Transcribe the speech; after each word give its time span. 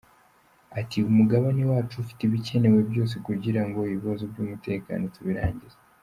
Ati 0.79 0.97
“Umugabane 1.09 1.61
wacu 1.71 1.95
ufite 2.03 2.21
ibikenewe 2.23 2.79
byose 2.89 3.15
kugira 3.27 3.61
ngo 3.67 3.79
ibibazo 3.91 4.23
by’umutekano 4.31 5.03
tubirangize. 5.15 5.77